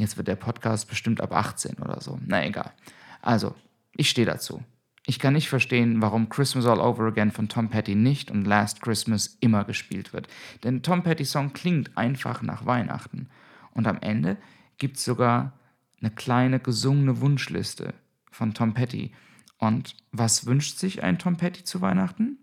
Jetzt 0.00 0.16
wird 0.16 0.28
der 0.28 0.36
Podcast 0.36 0.88
bestimmt 0.88 1.20
ab 1.20 1.34
18 1.34 1.74
oder 1.74 2.00
so. 2.00 2.18
Na 2.24 2.42
egal. 2.42 2.72
Also, 3.20 3.54
ich 3.92 4.08
stehe 4.08 4.26
dazu. 4.26 4.64
Ich 5.04 5.18
kann 5.18 5.34
nicht 5.34 5.50
verstehen, 5.50 6.00
warum 6.00 6.30
Christmas 6.30 6.64
All 6.64 6.80
Over 6.80 7.08
Again 7.08 7.30
von 7.30 7.50
Tom 7.50 7.68
Petty 7.68 7.94
nicht 7.94 8.30
und 8.30 8.46
Last 8.46 8.80
Christmas 8.80 9.36
immer 9.40 9.64
gespielt 9.64 10.14
wird. 10.14 10.26
Denn 10.64 10.82
Tom 10.82 11.02
Petty's 11.02 11.32
Song 11.32 11.52
klingt 11.52 11.98
einfach 11.98 12.40
nach 12.40 12.64
Weihnachten. 12.64 13.28
Und 13.72 13.86
am 13.86 13.98
Ende 14.00 14.38
gibt 14.78 14.96
es 14.96 15.04
sogar 15.04 15.52
eine 16.00 16.10
kleine 16.10 16.60
gesungene 16.60 17.20
Wunschliste 17.20 17.92
von 18.30 18.54
Tom 18.54 18.72
Petty. 18.72 19.12
Und 19.58 19.96
was 20.12 20.46
wünscht 20.46 20.78
sich 20.78 21.02
ein 21.02 21.18
Tom 21.18 21.36
Petty 21.36 21.62
zu 21.62 21.82
Weihnachten? 21.82 22.38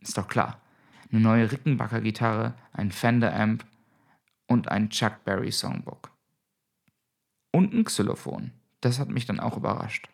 Ist 0.00 0.16
doch 0.16 0.28
klar. 0.28 0.62
Eine 1.10 1.20
neue 1.20 1.52
Rickenbacker-Gitarre, 1.52 2.54
ein 2.72 2.90
Fender-Amp 2.90 3.66
und 4.46 4.68
ein 4.68 4.88
Chuck 4.88 5.24
Berry-Songbook. 5.26 6.12
Und 7.52 7.72
ein 7.72 7.84
Xylophon. 7.84 8.50
Das 8.80 8.98
hat 8.98 9.08
mich 9.08 9.26
dann 9.26 9.38
auch 9.38 9.56
überrascht. 9.56 10.08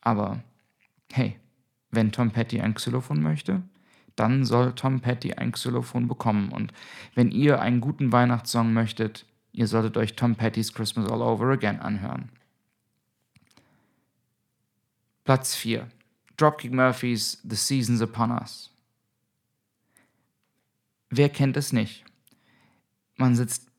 Aber 0.00 0.42
hey, 1.12 1.38
wenn 1.90 2.12
Tom 2.12 2.30
Petty 2.30 2.60
ein 2.60 2.74
Xylophon 2.74 3.22
möchte, 3.22 3.62
dann 4.16 4.44
soll 4.44 4.74
Tom 4.74 5.00
Petty 5.00 5.34
ein 5.34 5.52
Xylophon 5.52 6.08
bekommen. 6.08 6.50
Und 6.50 6.72
wenn 7.14 7.30
ihr 7.30 7.60
einen 7.60 7.80
guten 7.80 8.12
Weihnachtssong 8.12 8.72
möchtet, 8.72 9.26
ihr 9.52 9.66
solltet 9.66 9.96
euch 9.96 10.16
Tom 10.16 10.36
Petty's 10.36 10.72
Christmas 10.72 11.10
All 11.10 11.22
Over 11.22 11.50
Again 11.50 11.80
anhören. 11.80 12.30
Platz 15.24 15.54
4. 15.54 15.88
Dropkick 16.36 16.72
Murphys 16.72 17.40
The 17.48 17.56
Seasons 17.56 18.00
Upon 18.00 18.30
Us. 18.30 18.70
Wer 21.10 21.28
kennt 21.28 21.56
es 21.56 21.72
nicht? 21.72 22.04
Man 23.16 23.34
sitzt 23.34 23.69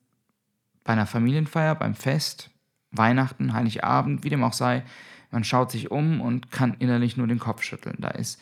bei 0.83 0.93
einer 0.93 1.05
Familienfeier, 1.05 1.75
beim 1.75 1.95
Fest, 1.95 2.49
Weihnachten, 2.91 3.53
Heiligabend, 3.53 4.23
wie 4.23 4.29
dem 4.29 4.43
auch 4.43 4.53
sei, 4.53 4.83
man 5.31 5.43
schaut 5.43 5.71
sich 5.71 5.91
um 5.91 6.19
und 6.19 6.51
kann 6.51 6.75
innerlich 6.79 7.15
nur 7.15 7.27
den 7.27 7.39
Kopf 7.39 7.63
schütteln. 7.63 7.97
Da 7.99 8.09
ist 8.09 8.41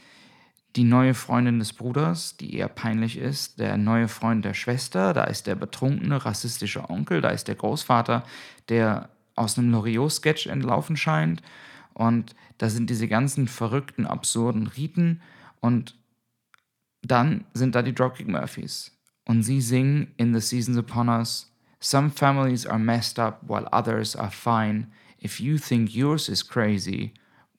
die 0.76 0.84
neue 0.84 1.14
Freundin 1.14 1.60
des 1.60 1.74
Bruders, 1.74 2.38
die 2.38 2.56
eher 2.56 2.68
peinlich 2.68 3.18
ist, 3.18 3.60
der 3.60 3.78
neue 3.78 4.08
Freund 4.08 4.46
der 4.46 4.54
Schwester, 4.54 5.14
da 5.14 5.24
ist 5.24 5.48
der 5.48 5.56
betrunkene, 5.56 6.26
rassistische 6.26 6.90
Onkel, 6.90 7.22
da 7.22 7.30
ist 7.30 7.48
der 7.48 7.56
Großvater, 7.56 8.24
der 8.70 9.10
aus 9.36 9.58
einem 9.58 9.72
Loriot-Sketch 9.72 10.48
entlaufen 10.48 10.98
scheint. 10.98 11.42
Und 11.94 12.36
da 12.58 12.70
sind 12.70 12.90
diese 12.90 13.08
ganzen 13.08 13.48
verrückten, 13.48 14.06
absurden 14.06 14.68
Riten. 14.68 15.22
Und 15.60 15.98
dann 17.02 17.46
sind 17.54 17.76
da 17.76 17.82
die 17.82 17.96
Dropkick 17.96 18.28
Murphys. 18.28 18.92
Und 19.26 19.44
sie 19.44 19.62
singen 19.62 20.14
in 20.18 20.34
The 20.34 20.42
Seasons 20.42 20.78
Upon 20.78 21.10
Us: 21.10 21.49
Some 21.82 22.12
families 22.12 22.66
are 22.66 22.80
messed 22.80 23.18
up 23.18 23.42
while 23.48 23.68
others 23.72 24.16
are 24.16 24.32
fine. 24.32 24.88
If 25.22 25.40
you 25.40 25.58
think 25.58 25.96
yours 25.96 26.28
is 26.28 26.44
crazy, 26.44 27.14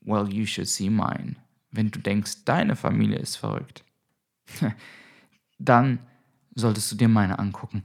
well, 0.05 0.29
you 0.29 0.45
should 0.45 0.69
see 0.69 0.91
mine. 0.91 1.37
Wenn 1.73 1.91
du 1.91 2.01
denkst, 2.01 2.45
deine 2.45 2.77
Familie 2.77 3.19
ist 3.19 3.37
verrückt, 3.37 3.85
dann 5.59 6.01
solltest 6.55 6.93
du 6.93 6.97
dir 6.97 7.09
meine 7.09 7.39
angucken. 7.39 7.85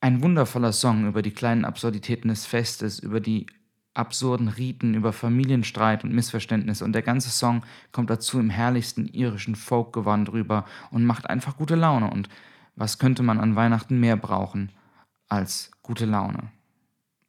Ein 0.00 0.22
wundervoller 0.22 0.72
Song 0.72 1.06
über 1.06 1.22
die 1.22 1.30
kleinen 1.30 1.64
Absurditäten 1.64 2.28
des 2.28 2.44
Festes, 2.44 2.98
über 2.98 3.20
die 3.20 3.46
absurden 3.94 4.48
Riten, 4.48 4.94
über 4.94 5.12
Familienstreit 5.12 6.02
und 6.02 6.12
Missverständnisse. 6.12 6.84
Und 6.84 6.92
der 6.92 7.02
ganze 7.02 7.30
Song 7.30 7.64
kommt 7.92 8.10
dazu 8.10 8.40
im 8.40 8.50
herrlichsten 8.50 9.06
irischen 9.06 9.54
Folkgewand 9.54 10.32
rüber 10.32 10.66
und 10.90 11.04
macht 11.04 11.30
einfach 11.30 11.56
gute 11.56 11.76
Laune. 11.76 12.10
Und 12.10 12.28
was 12.74 12.98
könnte 12.98 13.22
man 13.22 13.38
an 13.38 13.54
Weihnachten 13.54 14.00
mehr 14.00 14.16
brauchen 14.16 14.72
als 15.32 15.70
gute 15.82 16.04
Laune? 16.04 16.52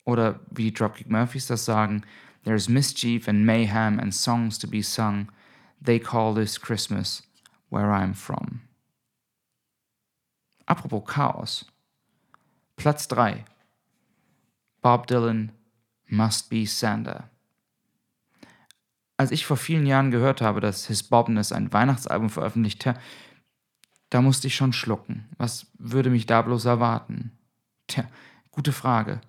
Oder 0.03 0.41
wie 0.51 0.63
die 0.63 0.74
Dropkick 0.74 1.10
Murphys 1.10 1.48
das 1.48 1.63
sagen, 1.63 2.03
There's 2.43 2.67
mischief 2.67 3.29
and 3.29 3.45
mayhem 3.45 4.00
and 4.00 4.13
songs 4.13 4.60
to 4.60 4.67
be 4.67 4.83
sung. 4.83 5.31
They 5.81 5.98
call 6.00 6.36
this 6.36 6.60
Christmas 6.60 7.24
where 7.69 7.88
I'm 7.88 8.13
from. 8.13 8.62
Apropos 10.65 11.05
Chaos. 11.05 11.65
Platz 12.75 13.07
3. 13.07 13.45
Bob 14.81 15.07
Dylan 15.07 15.53
Must 16.07 16.50
Be 16.50 16.65
Sander. 16.65 17.29
Als 19.15 19.31
ich 19.31 19.45
vor 19.45 19.55
vielen 19.55 19.86
Jahren 19.86 20.12
gehört 20.12 20.41
habe, 20.41 20.60
dass 20.60 20.88
His 20.88 21.03
Bobness 21.03 21.53
ein 21.53 21.72
Weihnachtsalbum 21.72 22.29
veröffentlichte, 22.29 23.00
da 24.10 24.22
musste 24.22 24.48
ich 24.48 24.55
schon 24.55 24.74
schlucken. 24.74 25.29
Was 25.38 25.67
würde 25.77 26.10
mich 26.10 26.25
da 26.25 26.41
bloß 26.41 26.65
erwarten? 26.65 27.31
Tja, 27.87 28.05
gute 28.51 28.71
Frage. 28.71 29.21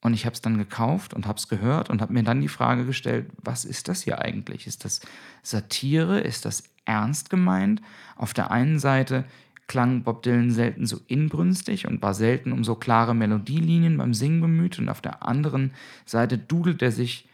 Und 0.00 0.14
ich 0.14 0.26
habe 0.26 0.34
es 0.34 0.40
dann 0.40 0.58
gekauft 0.58 1.12
und 1.12 1.26
habe 1.26 1.38
es 1.38 1.48
gehört 1.48 1.90
und 1.90 2.00
habe 2.00 2.12
mir 2.12 2.22
dann 2.22 2.40
die 2.40 2.48
Frage 2.48 2.86
gestellt, 2.86 3.30
was 3.38 3.64
ist 3.64 3.88
das 3.88 4.02
hier 4.02 4.20
eigentlich? 4.20 4.66
Ist 4.66 4.84
das 4.84 5.00
Satire? 5.42 6.20
Ist 6.20 6.44
das 6.44 6.62
ernst 6.84 7.30
gemeint? 7.30 7.82
Auf 8.16 8.32
der 8.32 8.50
einen 8.50 8.78
Seite 8.78 9.24
klang 9.66 10.02
Bob 10.02 10.22
Dylan 10.22 10.50
selten 10.50 10.86
so 10.86 11.00
inbrünstig 11.08 11.86
und 11.86 12.00
war 12.00 12.14
selten 12.14 12.52
um 12.52 12.64
so 12.64 12.74
klare 12.74 13.14
Melodielinien 13.14 13.98
beim 13.98 14.14
Singen 14.14 14.40
bemüht 14.40 14.78
und 14.78 14.88
auf 14.88 15.00
der 15.00 15.22
anderen 15.22 15.72
Seite 16.06 16.38
dudelt 16.38 16.80
er 16.80 16.92
sich 16.92 17.28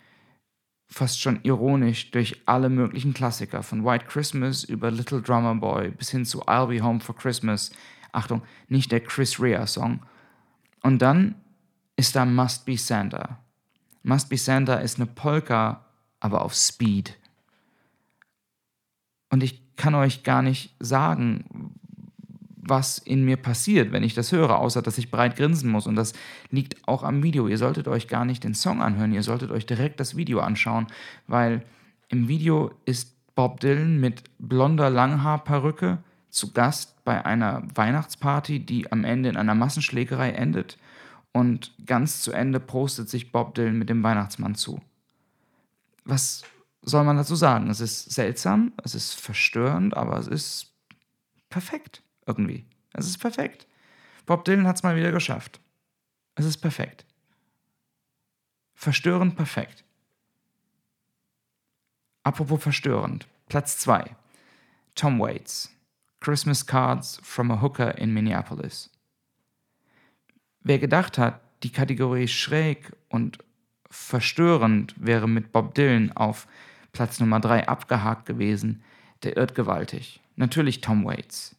fast 0.88 1.20
schon 1.20 1.40
ironisch 1.42 2.10
durch 2.10 2.42
alle 2.46 2.68
möglichen 2.68 3.14
Klassiker, 3.14 3.62
von 3.62 3.84
White 3.84 4.06
Christmas 4.06 4.64
über 4.64 4.90
Little 4.90 5.22
Drummer 5.22 5.54
Boy 5.54 5.90
bis 5.90 6.10
hin 6.10 6.24
zu 6.24 6.46
I'll 6.46 6.66
Be 6.66 6.82
Home 6.82 7.00
for 7.00 7.16
Christmas. 7.16 7.70
Achtung, 8.12 8.42
nicht 8.68 8.92
der 8.92 9.00
Chris 9.00 9.40
Rea 9.40 9.66
Song. 9.66 10.00
Und 10.84 11.00
dann 11.00 11.34
ist 11.96 12.14
da 12.14 12.26
Must 12.26 12.66
Be 12.66 12.76
Santa. 12.76 13.38
Must 14.02 14.28
Be 14.28 14.36
Santa 14.36 14.74
ist 14.74 14.98
eine 14.98 15.06
Polka, 15.06 15.86
aber 16.20 16.42
auf 16.42 16.54
Speed. 16.54 17.16
Und 19.30 19.42
ich 19.42 19.62
kann 19.76 19.94
euch 19.94 20.24
gar 20.24 20.42
nicht 20.42 20.76
sagen, 20.78 21.72
was 22.56 22.98
in 22.98 23.24
mir 23.24 23.38
passiert, 23.38 23.92
wenn 23.92 24.02
ich 24.02 24.12
das 24.12 24.30
höre, 24.30 24.58
außer 24.58 24.82
dass 24.82 24.98
ich 24.98 25.10
breit 25.10 25.36
grinsen 25.36 25.70
muss. 25.70 25.86
Und 25.86 25.96
das 25.96 26.12
liegt 26.50 26.86
auch 26.86 27.02
am 27.02 27.22
Video. 27.22 27.48
Ihr 27.48 27.58
solltet 27.58 27.88
euch 27.88 28.06
gar 28.06 28.26
nicht 28.26 28.44
den 28.44 28.54
Song 28.54 28.82
anhören, 28.82 29.12
ihr 29.12 29.22
solltet 29.22 29.50
euch 29.50 29.64
direkt 29.64 30.00
das 30.00 30.18
Video 30.18 30.40
anschauen, 30.40 30.86
weil 31.26 31.64
im 32.08 32.28
Video 32.28 32.72
ist 32.84 33.16
Bob 33.34 33.60
Dylan 33.60 34.00
mit 34.00 34.24
blonder 34.38 34.90
Langhaarperücke 34.90 35.98
zu 36.34 36.52
Gast 36.52 37.04
bei 37.04 37.24
einer 37.24 37.62
Weihnachtsparty, 37.74 38.60
die 38.60 38.90
am 38.90 39.04
Ende 39.04 39.28
in 39.28 39.36
einer 39.36 39.54
Massenschlägerei 39.54 40.32
endet 40.32 40.78
und 41.32 41.72
ganz 41.86 42.22
zu 42.22 42.32
Ende 42.32 42.60
postet 42.60 43.08
sich 43.08 43.30
Bob 43.30 43.54
Dylan 43.54 43.78
mit 43.78 43.88
dem 43.88 44.02
Weihnachtsmann 44.02 44.54
zu. 44.54 44.80
Was 46.04 46.42
soll 46.82 47.04
man 47.04 47.16
dazu 47.16 47.36
sagen? 47.36 47.70
Es 47.70 47.80
ist 47.80 48.10
seltsam, 48.10 48.72
es 48.82 48.94
ist 48.94 49.14
verstörend, 49.14 49.96
aber 49.96 50.18
es 50.18 50.26
ist 50.26 50.72
perfekt 51.50 52.02
irgendwie. 52.26 52.64
Es 52.92 53.06
ist 53.06 53.18
perfekt. 53.18 53.66
Bob 54.26 54.44
Dylan 54.44 54.66
hat 54.66 54.76
es 54.76 54.82
mal 54.82 54.96
wieder 54.96 55.12
geschafft. 55.12 55.60
Es 56.34 56.44
ist 56.44 56.58
perfekt. 56.58 57.04
Verstörend 58.74 59.36
perfekt. 59.36 59.84
Apropos 62.24 62.62
verstörend. 62.62 63.28
Platz 63.48 63.78
2. 63.78 64.16
Tom 64.94 65.20
Waits. 65.20 65.73
Christmas 66.24 66.64
Cards 66.64 67.20
from 67.22 67.50
a 67.50 67.60
Hooker 67.60 67.98
in 67.98 68.14
Minneapolis. 68.14 68.90
Wer 70.60 70.78
gedacht 70.78 71.18
hat, 71.18 71.42
die 71.62 71.70
Kategorie 71.70 72.28
schräg 72.28 72.92
und 73.10 73.36
verstörend 73.90 74.94
wäre 74.96 75.28
mit 75.28 75.52
Bob 75.52 75.74
Dylan 75.74 76.12
auf 76.12 76.46
Platz 76.92 77.20
Nummer 77.20 77.40
3 77.40 77.68
abgehakt 77.68 78.24
gewesen, 78.24 78.82
der 79.22 79.36
irrt 79.36 79.54
gewaltig. 79.54 80.22
Natürlich 80.36 80.80
Tom 80.80 81.04
Waits. 81.04 81.56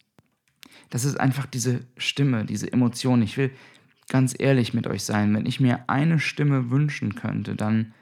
Das 0.90 1.04
ist 1.04 1.20
einfach 1.20 1.46
diese 1.46 1.86
Stimme, 1.96 2.44
diese 2.44 2.72
Emotion. 2.72 3.22
Ich 3.22 3.36
will 3.36 3.52
ganz 4.08 4.34
ehrlich 4.36 4.74
mit 4.74 4.88
euch 4.88 5.04
sein. 5.04 5.32
Wenn 5.32 5.46
ich 5.46 5.60
mir 5.60 5.88
eine 5.88 6.18
Stimme 6.18 6.72
wünschen 6.72 7.14
könnte, 7.14 7.54
dann 7.54 7.94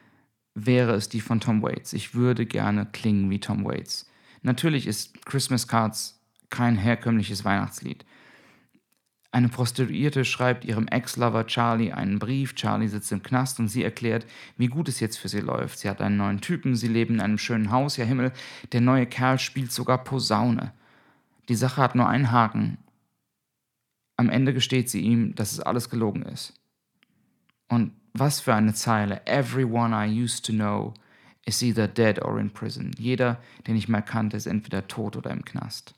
wäre 0.55 0.95
es 0.95 1.11
die 1.11 1.21
von 1.21 1.41
Tom 1.41 1.61
Waits. 1.63 1.93
Ich 1.93 2.15
würde 2.15 2.47
gerne 2.47 2.87
klingen 2.87 3.29
wie 3.29 3.41
Tom 3.41 3.67
Waits. 3.67 4.09
Natürlich 4.41 4.87
ist 4.87 5.27
Christmas 5.27 5.69
Cards 5.69 6.24
kein 6.51 6.77
herkömmliches 6.77 7.45
Weihnachtslied. 7.45 8.05
Eine 9.35 9.49
Prostituierte 9.49 10.25
schreibt 10.25 10.65
ihrem 10.65 10.87
Ex-Lover 10.87 11.49
Charlie 11.49 11.91
einen 11.91 12.21
Brief. 12.21 12.55
Charlie 12.55 12.87
sitzt 12.87 13.11
im 13.11 13.25
Knast 13.25 13.59
und 13.59 13.67
sie 13.67 13.83
erklärt, 13.83 14.27
wie 14.57 14.69
gut 14.69 14.89
es 14.89 15.01
jetzt 15.01 15.17
für 15.17 15.29
sie 15.29 15.41
läuft. 15.41 15.81
Sie 15.81 15.91
hat 15.91 16.01
einen 16.01 16.17
neuen 16.17 16.41
Typen, 16.41 16.77
sie 16.77 16.87
leben 16.87 17.15
in 17.15 17.21
einem 17.21 17.39
schönen 17.39 17.73
Haus. 17.73 17.97
Ja 17.97 18.05
Himmel, 18.05 18.33
der 18.71 18.81
neue 18.81 19.07
Kerl 19.07 19.41
spielt 19.41 19.73
sogar 19.73 20.05
Posaune. 20.05 20.73
Die 21.49 21.57
Sache 21.57 21.83
hat 21.83 21.97
nur 21.97 22.07
einen 22.07 22.31
Haken. 22.31 22.79
Am 24.17 24.31
Ende 24.31 24.55
gesteht 24.55 24.89
sie 24.89 25.01
ihm, 25.01 25.35
dass 25.35 25.51
es 25.51 25.59
alles 25.59 25.91
gelogen 25.91 26.23
ist. 26.23 26.55
Und 27.67 27.91
was 28.13 28.39
für 28.39 28.55
eine 28.55 28.75
Zeile. 28.75 29.27
Everyone 29.27 29.93
I 29.97 30.23
used 30.23 30.47
to 30.47 30.53
know 30.53 30.95
is 31.45 31.61
either 31.61 31.89
dead 31.89 32.23
or 32.23 32.39
in 32.39 32.51
prison. 32.51 32.93
Jeder, 32.97 33.43
den 33.67 33.75
ich 33.75 33.89
mal 33.89 34.01
kannte, 34.01 34.37
ist 34.37 34.47
entweder 34.47 34.87
tot 34.87 35.17
oder 35.17 35.33
im 35.33 35.45
Knast 35.45 35.97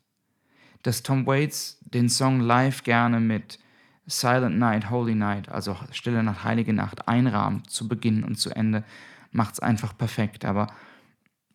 dass 0.87 1.02
Tom 1.02 1.26
Waits 1.26 1.78
den 1.81 2.09
Song 2.09 2.40
live 2.40 2.85
gerne 2.85 3.19
mit 3.19 3.59
Silent 4.07 4.57
Night, 4.57 4.88
Holy 4.88 5.16
Night, 5.16 5.49
also 5.49 5.76
Stille 5.90 6.23
Nacht, 6.23 6.45
Heilige 6.45 6.73
Nacht 6.73 7.09
einrahmt, 7.09 7.71
zu 7.71 7.88
Beginn 7.88 8.23
und 8.23 8.37
zu 8.37 8.50
Ende, 8.50 8.85
macht 9.33 9.55
es 9.55 9.61
einfach 9.61 9.99
perfekt. 9.99 10.45
Aber 10.45 10.69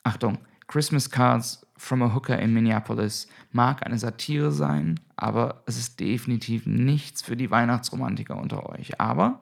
Achtung, 0.04 0.40
Christmas 0.68 1.10
Cards 1.10 1.66
from 1.78 2.02
a 2.02 2.14
Hooker 2.14 2.38
in 2.40 2.54
Minneapolis 2.54 3.30
mag 3.54 3.86
eine 3.86 3.98
Satire 3.98 4.52
sein, 4.52 5.00
aber 5.16 5.64
es 5.66 5.78
ist 5.78 6.02
definitiv 6.02 6.66
nichts 6.66 7.22
für 7.22 7.38
die 7.38 7.50
Weihnachtsromantiker 7.50 8.36
unter 8.36 8.70
euch. 8.70 9.00
Aber 9.00 9.40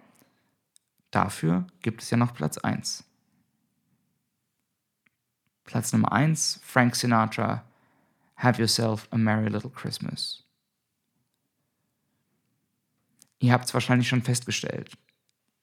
dafür 1.10 1.66
gibt 1.82 2.04
es 2.04 2.12
ja 2.12 2.18
noch 2.18 2.36
Platz 2.36 2.60
1. 2.60 3.04
Platz 5.64 5.92
Nummer 5.94 6.12
1, 6.12 6.62
Frank 6.64 6.96
Sinatra, 6.96 7.64
Have 8.40 8.60
Yourself 8.60 9.08
a 9.12 9.18
Merry 9.18 9.50
Little 9.50 9.70
Christmas. 9.70 10.44
Ihr 13.40 13.54
habt 13.54 13.66
es 13.66 13.74
wahrscheinlich 13.74 14.08
schon 14.08 14.22
festgestellt. 14.22 14.92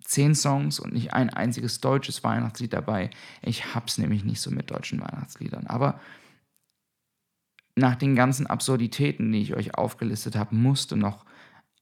Zehn 0.03 0.35
Songs 0.35 0.79
und 0.79 0.93
nicht 0.93 1.13
ein 1.15 1.31
einziges 1.31 1.81
deutsches 1.81 2.23
Weihnachtslied 2.23 2.73
dabei. 2.73 3.11
Ich 3.43 3.75
hab's 3.75 3.99
nämlich 3.99 4.25
nicht 4.25 4.41
so 4.41 4.51
mit 4.51 4.71
deutschen 4.71 5.01
Weihnachtsliedern. 5.01 5.67
Aber 5.67 6.01
nach 7.75 7.97
den 7.97 8.15
ganzen 8.15 8.47
Absurditäten, 8.47 9.33
die 9.33 9.43
ich 9.43 9.55
euch 9.55 9.75
aufgelistet 9.75 10.37
habe, 10.37 10.55
musste 10.55 10.97
noch 10.97 11.25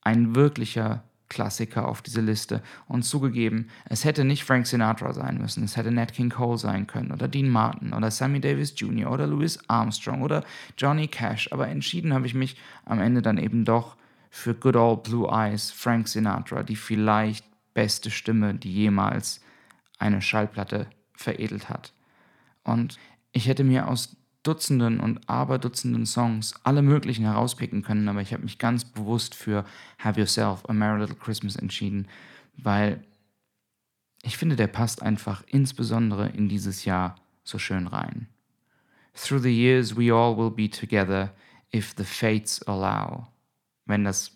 ein 0.00 0.34
wirklicher 0.34 1.04
Klassiker 1.28 1.88
auf 1.88 2.02
diese 2.02 2.20
Liste. 2.20 2.62
Und 2.86 3.02
zugegeben, 3.02 3.68
es 3.86 4.04
hätte 4.04 4.24
nicht 4.24 4.44
Frank 4.44 4.66
Sinatra 4.66 5.12
sein 5.12 5.38
müssen, 5.38 5.64
es 5.64 5.76
hätte 5.76 5.90
Nat 5.90 6.12
King 6.12 6.30
Cole 6.30 6.58
sein 6.58 6.86
können 6.86 7.12
oder 7.12 7.28
Dean 7.28 7.48
Martin 7.48 7.92
oder 7.92 8.10
Sammy 8.10 8.40
Davis 8.40 8.74
Jr. 8.76 9.10
oder 9.10 9.26
Louis 9.26 9.58
Armstrong 9.68 10.22
oder 10.22 10.44
Johnny 10.78 11.08
Cash. 11.08 11.50
Aber 11.52 11.68
entschieden 11.68 12.12
habe 12.14 12.26
ich 12.26 12.34
mich 12.34 12.56
am 12.84 13.00
Ende 13.00 13.22
dann 13.22 13.38
eben 13.38 13.64
doch 13.64 13.96
für 14.30 14.54
Good 14.54 14.76
Old 14.76 15.02
Blue 15.04 15.28
Eyes, 15.30 15.70
Frank 15.70 16.08
Sinatra, 16.08 16.62
die 16.62 16.76
vielleicht 16.76 17.44
beste 17.72 18.10
Stimme, 18.10 18.54
die 18.54 18.72
jemals 18.72 19.40
eine 19.98 20.22
Schallplatte 20.22 20.86
veredelt 21.14 21.68
hat. 21.68 21.92
Und 22.64 22.98
ich 23.32 23.48
hätte 23.48 23.64
mir 23.64 23.88
aus 23.88 24.16
Dutzenden 24.44 25.00
und 25.00 25.28
Aberdutzenden 25.28 26.06
Songs 26.06 26.54
alle 26.62 26.82
möglichen 26.82 27.24
herauspicken 27.24 27.82
können, 27.82 28.08
aber 28.08 28.20
ich 28.20 28.32
habe 28.32 28.44
mich 28.44 28.58
ganz 28.58 28.84
bewusst 28.84 29.34
für 29.34 29.64
Have 29.98 30.20
Yourself 30.20 30.68
a 30.68 30.72
Merry 30.72 31.00
Little 31.00 31.16
Christmas 31.16 31.56
entschieden, 31.56 32.06
weil 32.56 33.02
ich 34.22 34.36
finde, 34.36 34.56
der 34.56 34.68
passt 34.68 35.02
einfach 35.02 35.42
insbesondere 35.48 36.28
in 36.28 36.48
dieses 36.48 36.84
Jahr 36.84 37.16
so 37.42 37.58
schön 37.58 37.88
rein. 37.88 38.28
Through 39.14 39.40
the 39.40 39.50
years 39.50 39.96
we 39.96 40.14
all 40.14 40.36
will 40.36 40.50
be 40.50 40.70
together 40.70 41.32
if 41.72 41.94
the 41.96 42.04
fates 42.04 42.62
allow 42.62 43.26
wenn 43.86 44.04
das 44.04 44.32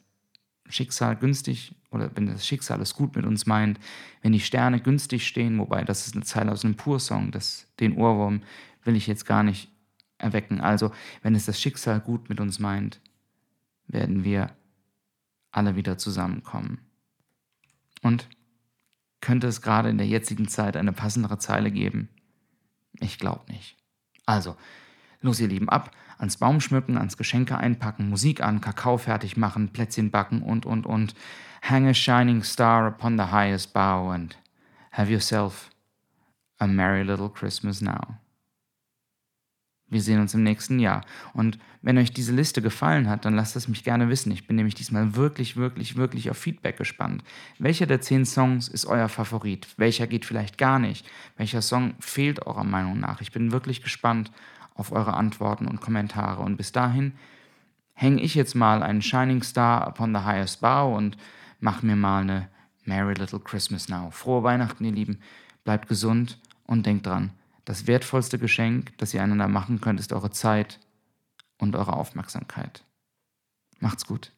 Schicksal 0.69 1.17
günstig 1.17 1.75
oder 1.91 2.11
wenn 2.15 2.27
das 2.27 2.47
Schicksal 2.47 2.81
es 2.81 2.95
gut 2.95 3.17
mit 3.17 3.25
uns 3.25 3.47
meint, 3.47 3.81
wenn 4.23 4.33
die 4.33 4.41
Sterne 4.41 4.81
günstig 4.81 5.27
stehen, 5.27 5.59
wobei 5.59 5.83
das 5.85 6.07
ist 6.07 6.15
eine 6.15 6.25
Zeile 6.25 6.53
aus 6.53 6.65
einem 6.65 6.75
Pur-Song, 6.75 7.33
den 7.81 7.97
Ohrwurm 7.97 8.43
will 8.85 8.97
ich 8.97 9.07
jetzt 9.07 9.25
gar 9.25 9.43
nicht 9.43 9.71
erwecken. 10.19 10.61
Also, 10.61 10.93
wenn 11.23 11.35
es 11.35 11.47
das 11.47 11.61
Schicksal 11.61 12.01
gut 12.01 12.29
mit 12.29 12.41
uns 12.41 12.59
meint, 12.59 13.01
werden 13.87 14.25
wir 14.25 14.51
alle 15.51 15.77
wieder 15.77 15.97
zusammenkommen. 15.99 16.81
Und 18.03 18.29
könnte 19.21 19.47
es 19.47 19.63
gerade 19.63 19.89
in 19.89 19.99
der 19.99 20.07
jetzigen 20.07 20.49
Zeit 20.49 20.77
eine 20.77 20.93
passendere 20.93 21.39
Zeile 21.39 21.71
geben? 21.71 22.09
Ich 23.01 23.19
glaube 23.19 23.51
nicht. 23.51 23.77
Also, 24.27 24.57
Los, 25.21 25.41
ihr 25.41 25.49
Lieben, 25.49 25.69
ab 25.69 25.91
ans 26.19 26.37
Baum 26.37 26.61
schmücken, 26.61 26.97
ans 26.97 27.17
Geschenke 27.17 27.59
einpacken, 27.59 28.09
Musik 28.09 28.41
an, 28.41 28.61
Kakao 28.61 28.99
fertig 28.99 29.37
machen, 29.37 29.73
Plätzchen 29.73 30.11
backen 30.11 30.43
und, 30.43 30.67
und, 30.67 30.87
und. 30.87 31.15
Hang 31.63 31.89
a 31.89 31.95
shining 31.95 32.45
star 32.45 32.87
upon 32.87 33.19
the 33.19 33.33
highest 33.33 33.73
bough 33.73 34.13
and 34.13 34.37
have 34.93 35.11
yourself 35.11 35.71
a 36.59 36.67
merry 36.67 37.03
little 37.03 37.29
Christmas 37.29 37.81
now. 37.81 38.19
Wir 39.91 40.03
sehen 40.03 40.21
uns 40.21 40.35
im 40.35 40.43
nächsten 40.43 40.79
Jahr. 40.79 41.03
Und 41.33 41.59
wenn 41.81 41.97
euch 41.97 42.13
diese 42.13 42.35
Liste 42.35 42.61
gefallen 42.61 43.09
hat, 43.09 43.25
dann 43.25 43.35
lasst 43.35 43.57
es 43.57 43.69
mich 43.69 43.85
gerne 43.85 44.09
wissen. 44.09 44.31
Ich 44.33 44.47
bin 44.47 44.57
nämlich 44.57 44.75
diesmal 44.75 45.17
wirklich, 45.17 45.57
wirklich, 45.57 45.97
wirklich 45.97 46.31
auf 46.31 46.37
Feedback 46.37 46.77
gespannt. 46.77 47.25
Welcher 47.59 47.87
der 47.87 48.01
zehn 48.01 48.27
Songs 48.27 48.69
ist 48.69 48.85
euer 48.85 49.09
Favorit? 49.09 49.67
Welcher 49.79 50.07
geht 50.07 50.27
vielleicht 50.27 50.59
gar 50.59 50.79
nicht? 50.79 51.09
Welcher 51.37 51.63
Song 51.63 51.95
fehlt 52.01 52.47
eurer 52.47 52.65
Meinung 52.65 53.01
nach? 53.01 53.21
Ich 53.21 53.33
bin 53.33 53.53
wirklich 53.53 53.83
gespannt 53.83 54.31
auf 54.75 54.93
eure 54.93 55.15
Antworten 55.15 55.67
und 55.67 55.81
Kommentare. 55.81 56.43
Und 56.43 56.57
bis 56.57 56.73
dahin 56.73 57.13
hänge 57.95 58.23
ich 58.23 58.35
jetzt 58.35 58.55
mal 58.55 58.83
einen 58.83 59.03
Shining 59.03 59.43
Star 59.43 59.87
upon 59.87 60.15
the 60.15 60.21
highest 60.21 60.61
bough 60.61 60.95
und 60.97 61.17
mache 61.61 61.85
mir 61.85 61.97
mal 61.97 62.23
eine 62.23 62.49
Merry 62.85 63.15
Little 63.15 63.41
Christmas 63.41 63.89
Now. 63.89 64.11
Frohe 64.11 64.43
Weihnachten, 64.43 64.85
ihr 64.85 64.93
Lieben. 64.93 65.19
Bleibt 65.65 65.89
gesund 65.89 66.39
und 66.65 66.87
denkt 66.87 67.07
dran, 67.07 67.33
das 67.69 67.87
wertvollste 67.87 68.39
Geschenk, 68.39 68.97
das 68.97 69.13
ihr 69.13 69.23
einander 69.23 69.47
machen 69.47 69.83
könnt, 69.83 70.01
ist 70.01 70.15
eure 70.15 70.31
Zeit 70.31 70.81
und 71.59 71.77
eure 71.77 71.93
Aufmerksamkeit. 71.93 72.83
Macht's 73.79 74.07
gut. 74.07 74.33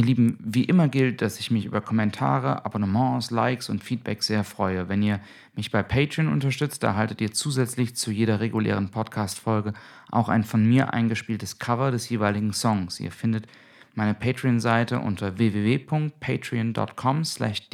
Ihr 0.00 0.06
Lieben, 0.06 0.38
wie 0.40 0.64
immer 0.64 0.88
gilt, 0.88 1.20
dass 1.20 1.38
ich 1.40 1.50
mich 1.50 1.66
über 1.66 1.82
Kommentare, 1.82 2.64
Abonnements, 2.64 3.30
Likes 3.30 3.68
und 3.68 3.84
Feedback 3.84 4.22
sehr 4.22 4.44
freue. 4.44 4.88
Wenn 4.88 5.02
ihr 5.02 5.20
mich 5.54 5.70
bei 5.70 5.82
Patreon 5.82 6.28
unterstützt, 6.28 6.82
erhaltet 6.82 7.20
ihr 7.20 7.34
zusätzlich 7.34 7.96
zu 7.96 8.10
jeder 8.10 8.40
regulären 8.40 8.88
Podcast-Folge 8.88 9.74
auch 10.10 10.30
ein 10.30 10.42
von 10.42 10.66
mir 10.66 10.94
eingespieltes 10.94 11.58
Cover 11.58 11.90
des 11.90 12.08
jeweiligen 12.08 12.54
Songs. 12.54 12.98
Ihr 12.98 13.12
findet 13.12 13.46
meine 13.94 14.14
Patreon-Seite 14.14 15.00
unter 15.00 15.36
www.patreon.com 15.36 17.24
slash 17.26 17.68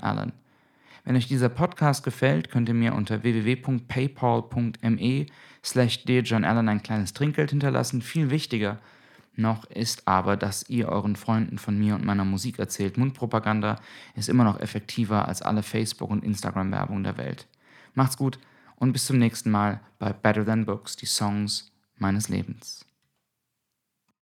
Allen. 0.00 0.30
Wenn 1.04 1.16
euch 1.16 1.26
dieser 1.26 1.48
Podcast 1.48 2.04
gefällt, 2.04 2.52
könnt 2.52 2.68
ihr 2.68 2.76
mir 2.76 2.94
unter 2.94 3.24
www.paypal.me 3.24 5.26
slash 5.64 6.04
Allen 6.06 6.68
ein 6.68 6.84
kleines 6.84 7.14
Trinkgeld 7.14 7.50
hinterlassen. 7.50 8.00
Viel 8.00 8.30
wichtiger– 8.30 8.78
noch 9.36 9.64
ist 9.64 10.06
aber, 10.06 10.36
dass 10.36 10.68
ihr 10.68 10.88
euren 10.88 11.16
Freunden 11.16 11.58
von 11.58 11.78
mir 11.78 11.94
und 11.94 12.04
meiner 12.04 12.24
Musik 12.24 12.58
erzählt. 12.58 12.96
Mundpropaganda 12.96 13.80
ist 14.14 14.28
immer 14.28 14.44
noch 14.44 14.60
effektiver 14.60 15.26
als 15.26 15.42
alle 15.42 15.62
Facebook- 15.62 16.10
und 16.10 16.24
Instagram-Werbung 16.24 17.02
der 17.02 17.16
Welt. 17.16 17.46
Macht's 17.94 18.16
gut 18.16 18.38
und 18.76 18.92
bis 18.92 19.06
zum 19.06 19.18
nächsten 19.18 19.50
Mal 19.50 19.80
bei 19.98 20.12
Better 20.12 20.44
Than 20.44 20.66
Books, 20.66 20.96
die 20.96 21.06
Songs 21.06 21.72
meines 21.98 22.28
Lebens. 22.28 22.83